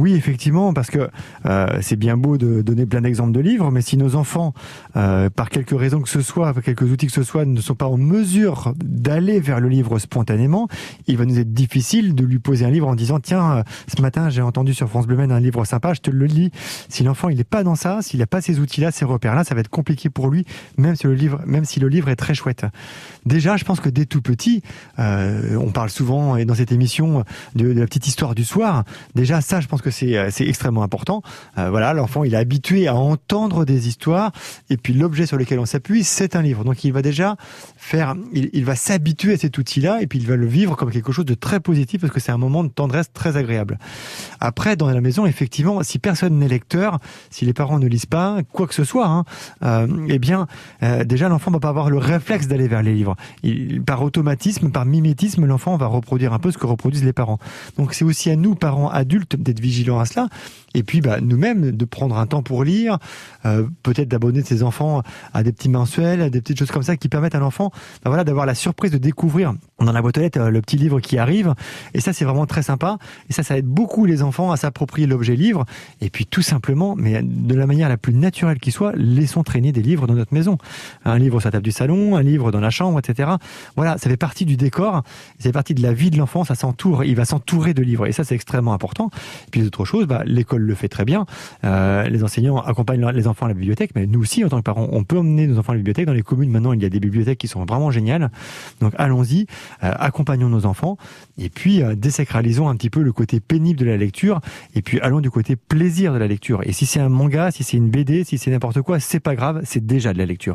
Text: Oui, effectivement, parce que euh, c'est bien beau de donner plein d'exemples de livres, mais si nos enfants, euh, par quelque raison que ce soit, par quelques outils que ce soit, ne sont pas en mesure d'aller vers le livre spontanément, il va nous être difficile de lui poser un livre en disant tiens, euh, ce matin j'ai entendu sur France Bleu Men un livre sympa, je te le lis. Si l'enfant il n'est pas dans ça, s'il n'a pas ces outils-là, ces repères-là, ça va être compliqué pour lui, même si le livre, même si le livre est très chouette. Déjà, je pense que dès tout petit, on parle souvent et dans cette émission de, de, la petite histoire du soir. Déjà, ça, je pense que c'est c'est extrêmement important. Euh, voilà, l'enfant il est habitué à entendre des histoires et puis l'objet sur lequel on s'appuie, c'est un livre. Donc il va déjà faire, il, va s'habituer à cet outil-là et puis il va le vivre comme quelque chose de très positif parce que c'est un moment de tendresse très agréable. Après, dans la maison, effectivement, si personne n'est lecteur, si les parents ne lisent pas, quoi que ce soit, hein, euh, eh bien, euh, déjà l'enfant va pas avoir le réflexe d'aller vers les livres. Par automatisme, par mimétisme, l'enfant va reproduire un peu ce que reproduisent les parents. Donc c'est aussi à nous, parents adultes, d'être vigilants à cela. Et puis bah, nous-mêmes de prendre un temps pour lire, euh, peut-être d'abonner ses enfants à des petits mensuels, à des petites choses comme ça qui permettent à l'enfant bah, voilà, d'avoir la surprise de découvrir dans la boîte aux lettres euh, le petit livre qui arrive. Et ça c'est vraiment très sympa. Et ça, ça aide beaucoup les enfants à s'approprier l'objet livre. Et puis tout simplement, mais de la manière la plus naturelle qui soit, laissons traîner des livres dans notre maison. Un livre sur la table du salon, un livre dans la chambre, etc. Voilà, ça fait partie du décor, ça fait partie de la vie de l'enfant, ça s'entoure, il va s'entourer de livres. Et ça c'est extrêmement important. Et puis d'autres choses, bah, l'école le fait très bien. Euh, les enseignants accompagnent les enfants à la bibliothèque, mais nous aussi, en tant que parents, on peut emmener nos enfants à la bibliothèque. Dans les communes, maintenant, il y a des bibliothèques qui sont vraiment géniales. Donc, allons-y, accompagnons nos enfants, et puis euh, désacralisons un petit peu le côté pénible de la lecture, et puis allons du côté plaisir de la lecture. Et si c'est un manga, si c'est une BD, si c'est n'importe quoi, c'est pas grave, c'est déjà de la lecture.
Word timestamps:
Oui, 0.00 0.14
effectivement, 0.14 0.72
parce 0.72 0.88
que 0.88 1.10
euh, 1.44 1.66
c'est 1.82 1.96
bien 1.96 2.16
beau 2.16 2.38
de 2.38 2.62
donner 2.62 2.86
plein 2.86 3.02
d'exemples 3.02 3.32
de 3.32 3.40
livres, 3.40 3.70
mais 3.70 3.82
si 3.82 3.98
nos 3.98 4.14
enfants, 4.14 4.54
euh, 4.96 5.28
par 5.28 5.50
quelque 5.50 5.74
raison 5.74 6.00
que 6.00 6.08
ce 6.08 6.22
soit, 6.22 6.54
par 6.54 6.62
quelques 6.62 6.90
outils 6.90 7.04
que 7.04 7.12
ce 7.12 7.22
soit, 7.22 7.44
ne 7.44 7.60
sont 7.60 7.74
pas 7.74 7.84
en 7.84 7.98
mesure 7.98 8.72
d'aller 8.82 9.40
vers 9.40 9.60
le 9.60 9.68
livre 9.68 9.98
spontanément, 9.98 10.68
il 11.06 11.18
va 11.18 11.26
nous 11.26 11.38
être 11.38 11.52
difficile 11.52 12.14
de 12.14 12.24
lui 12.24 12.38
poser 12.38 12.64
un 12.64 12.70
livre 12.70 12.88
en 12.88 12.94
disant 12.94 13.20
tiens, 13.20 13.58
euh, 13.58 13.62
ce 13.94 14.00
matin 14.00 14.30
j'ai 14.30 14.40
entendu 14.40 14.72
sur 14.72 14.88
France 14.88 15.06
Bleu 15.06 15.16
Men 15.16 15.32
un 15.32 15.38
livre 15.38 15.66
sympa, 15.66 15.92
je 15.92 16.00
te 16.00 16.10
le 16.10 16.24
lis. 16.24 16.50
Si 16.88 17.04
l'enfant 17.04 17.28
il 17.28 17.36
n'est 17.36 17.44
pas 17.44 17.62
dans 17.62 17.74
ça, 17.74 18.00
s'il 18.00 18.20
n'a 18.20 18.26
pas 18.26 18.40
ces 18.40 18.58
outils-là, 18.58 18.92
ces 18.92 19.04
repères-là, 19.04 19.44
ça 19.44 19.54
va 19.54 19.60
être 19.60 19.68
compliqué 19.68 20.08
pour 20.08 20.30
lui, 20.30 20.46
même 20.78 20.96
si 20.96 21.08
le 21.08 21.14
livre, 21.14 21.42
même 21.44 21.66
si 21.66 21.78
le 21.78 21.88
livre 21.88 22.08
est 22.08 22.16
très 22.16 22.32
chouette. 22.32 22.64
Déjà, 23.26 23.58
je 23.58 23.66
pense 23.66 23.80
que 23.80 23.90
dès 23.90 24.06
tout 24.06 24.22
petit, 24.22 24.62
on 24.96 25.70
parle 25.74 25.90
souvent 25.90 26.36
et 26.36 26.46
dans 26.46 26.54
cette 26.54 26.72
émission 26.72 27.22
de, 27.54 27.74
de, 27.74 27.80
la 27.80 27.84
petite 27.84 28.06
histoire 28.06 28.34
du 28.34 28.44
soir. 28.44 28.84
Déjà, 29.14 29.42
ça, 29.42 29.60
je 29.60 29.66
pense 29.66 29.82
que 29.82 29.89
c'est 29.90 30.30
c'est 30.30 30.46
extrêmement 30.46 30.82
important. 30.82 31.22
Euh, 31.58 31.70
voilà, 31.70 31.92
l'enfant 31.92 32.24
il 32.24 32.34
est 32.34 32.38
habitué 32.38 32.88
à 32.88 32.94
entendre 32.94 33.64
des 33.64 33.88
histoires 33.88 34.32
et 34.68 34.76
puis 34.76 34.92
l'objet 34.92 35.26
sur 35.26 35.36
lequel 35.36 35.58
on 35.58 35.66
s'appuie, 35.66 36.04
c'est 36.04 36.36
un 36.36 36.42
livre. 36.42 36.64
Donc 36.64 36.84
il 36.84 36.92
va 36.92 37.02
déjà 37.02 37.36
faire, 37.76 38.14
il, 38.32 38.64
va 38.64 38.76
s'habituer 38.76 39.34
à 39.34 39.36
cet 39.36 39.58
outil-là 39.58 40.00
et 40.02 40.06
puis 40.06 40.18
il 40.18 40.26
va 40.26 40.36
le 40.36 40.46
vivre 40.46 40.76
comme 40.76 40.90
quelque 40.90 41.12
chose 41.12 41.24
de 41.24 41.34
très 41.34 41.60
positif 41.60 42.00
parce 42.00 42.12
que 42.12 42.20
c'est 42.20 42.32
un 42.32 42.38
moment 42.38 42.64
de 42.64 42.68
tendresse 42.68 43.12
très 43.12 43.36
agréable. 43.36 43.78
Après, 44.40 44.76
dans 44.76 44.88
la 44.88 45.00
maison, 45.00 45.26
effectivement, 45.26 45.82
si 45.82 45.98
personne 45.98 46.38
n'est 46.38 46.48
lecteur, 46.48 46.98
si 47.30 47.44
les 47.44 47.52
parents 47.52 47.78
ne 47.78 47.86
lisent 47.86 48.06
pas, 48.06 48.38
quoi 48.52 48.66
que 48.66 48.74
ce 48.74 48.84
soit, 48.84 49.06
hein, 49.06 49.24
euh, 49.62 49.86
eh 50.08 50.18
bien, 50.18 50.46
euh, 50.82 51.04
déjà 51.04 51.28
l'enfant 51.28 51.50
va 51.50 51.60
pas 51.60 51.68
avoir 51.68 51.90
le 51.90 51.98
réflexe 51.98 52.46
d'aller 52.46 52.68
vers 52.68 52.82
les 52.82 52.94
livres. 52.94 53.16
Par 53.86 54.02
automatisme, 54.02 54.70
par 54.70 54.84
mimétisme, 54.84 55.46
l'enfant 55.46 55.76
va 55.76 55.86
reproduire 55.86 56.32
un 56.32 56.38
peu 56.38 56.50
ce 56.50 56.58
que 56.58 56.66
reproduisent 56.66 57.04
les 57.04 57.12
parents. 57.12 57.38
Donc 57.76 57.94
c'est 57.94 58.04
aussi 58.04 58.30
à 58.30 58.36
nous, 58.36 58.54
parents 58.54 58.88
adultes, 58.88 59.36
d'être 59.36 59.60
vigilants 59.60 59.79
à 59.88 60.04
cela. 60.04 60.28
Et 60.74 60.82
puis 60.82 61.00
bah, 61.00 61.20
nous-mêmes 61.20 61.72
de 61.72 61.84
prendre 61.84 62.16
un 62.16 62.26
temps 62.26 62.42
pour 62.42 62.64
lire, 62.64 62.98
euh, 63.44 63.66
peut-être 63.82 64.08
d'abonner 64.08 64.42
ses 64.42 64.62
enfants 64.62 65.02
à 65.32 65.42
des 65.42 65.52
petits 65.52 65.68
mensuels, 65.68 66.22
à 66.22 66.30
des 66.30 66.40
petites 66.40 66.58
choses 66.58 66.70
comme 66.70 66.82
ça 66.82 66.96
qui 66.96 67.08
permettent 67.08 67.34
à 67.34 67.40
l'enfant 67.40 67.70
bah, 68.04 68.10
voilà, 68.10 68.24
d'avoir 68.24 68.46
la 68.46 68.54
surprise 68.54 68.90
de 68.90 68.98
découvrir 68.98 69.54
dans 69.84 69.92
la 69.92 70.02
boîte 70.02 70.18
aux 70.18 70.20
lettres 70.20 70.40
euh, 70.40 70.50
le 70.50 70.60
petit 70.60 70.76
livre 70.76 71.00
qui 71.00 71.18
arrive. 71.18 71.54
Et 71.94 72.00
ça 72.00 72.12
c'est 72.12 72.24
vraiment 72.24 72.46
très 72.46 72.62
sympa. 72.62 72.98
Et 73.28 73.32
ça, 73.32 73.42
ça 73.42 73.56
aide 73.56 73.66
beaucoup 73.66 74.04
les 74.04 74.22
enfants 74.22 74.52
à 74.52 74.56
s'approprier 74.56 75.06
l'objet 75.06 75.36
livre. 75.36 75.64
Et 76.00 76.10
puis 76.10 76.26
tout 76.26 76.42
simplement, 76.42 76.94
mais 76.96 77.22
de 77.22 77.54
la 77.54 77.66
manière 77.66 77.88
la 77.88 77.96
plus 77.96 78.14
naturelle 78.14 78.58
qui 78.58 78.70
soit, 78.70 78.92
laissons 78.96 79.42
traîner 79.42 79.72
des 79.72 79.82
livres 79.82 80.06
dans 80.06 80.14
notre 80.14 80.34
maison. 80.34 80.58
Un 81.04 81.18
livre 81.18 81.40
sur 81.40 81.48
la 81.48 81.52
table 81.52 81.64
du 81.64 81.72
salon, 81.72 82.16
un 82.16 82.22
livre 82.22 82.50
dans 82.52 82.60
la 82.60 82.70
chambre, 82.70 82.98
etc. 82.98 83.30
Voilà, 83.76 83.98
ça 83.98 84.10
fait 84.10 84.16
partie 84.16 84.44
du 84.44 84.56
décor, 84.56 85.02
ça 85.38 85.44
fait 85.44 85.52
partie 85.52 85.74
de 85.74 85.82
la 85.82 85.92
vie 85.92 86.10
de 86.10 86.18
l'enfant, 86.18 86.44
ça 86.44 86.54
s'entoure, 86.54 87.04
il 87.04 87.16
va 87.16 87.24
s'entourer 87.24 87.74
de 87.74 87.82
livres. 87.82 88.06
Et 88.06 88.12
ça 88.12 88.24
c'est 88.24 88.34
extrêmement 88.34 88.72
important. 88.72 89.10
Et 89.46 89.50
puis 89.50 89.62
d'autres 89.62 89.84
choses, 89.84 90.06
bah, 90.06 90.22
l'école 90.24 90.62
le 90.62 90.74
fait 90.74 90.88
très 90.88 91.04
bien. 91.04 91.26
Euh, 91.64 92.08
les 92.08 92.24
enseignants 92.24 92.58
accompagnent 92.58 93.08
les 93.10 93.26
enfants 93.26 93.46
à 93.46 93.48
la 93.48 93.54
bibliothèque, 93.54 93.90
mais 93.94 94.06
nous 94.06 94.20
aussi, 94.20 94.44
en 94.44 94.48
tant 94.48 94.58
que 94.58 94.62
parents, 94.62 94.88
on 94.92 95.04
peut 95.04 95.18
emmener 95.18 95.46
nos 95.46 95.58
enfants 95.58 95.72
à 95.72 95.74
la 95.74 95.78
bibliothèque. 95.78 96.06
Dans 96.06 96.12
les 96.12 96.22
communes, 96.22 96.50
maintenant, 96.50 96.72
il 96.72 96.82
y 96.82 96.84
a 96.84 96.88
des 96.88 97.00
bibliothèques 97.00 97.38
qui 97.38 97.48
sont 97.48 97.64
vraiment 97.64 97.90
géniales. 97.90 98.30
Donc, 98.80 98.92
allons-y, 98.98 99.46
accompagnons 99.80 100.48
nos 100.48 100.66
enfants, 100.66 100.96
et 101.38 101.48
puis 101.48 101.82
euh, 101.82 101.94
désacralisons 101.94 102.68
un 102.68 102.76
petit 102.76 102.90
peu 102.90 103.02
le 103.02 103.12
côté 103.12 103.40
pénible 103.40 103.78
de 103.78 103.84
la 103.84 103.96
lecture, 103.96 104.40
et 104.74 104.82
puis 104.82 105.00
allons 105.00 105.20
du 105.20 105.30
côté 105.30 105.56
plaisir 105.56 106.12
de 106.12 106.18
la 106.18 106.26
lecture. 106.26 106.62
Et 106.64 106.72
si 106.72 106.86
c'est 106.86 107.00
un 107.00 107.08
manga, 107.08 107.50
si 107.50 107.64
c'est 107.64 107.76
une 107.76 107.90
BD, 107.90 108.24
si 108.24 108.38
c'est 108.38 108.50
n'importe 108.50 108.82
quoi, 108.82 109.00
c'est 109.00 109.20
pas 109.20 109.34
grave, 109.34 109.60
c'est 109.64 109.84
déjà 109.84 110.12
de 110.12 110.18
la 110.18 110.26
lecture. 110.26 110.40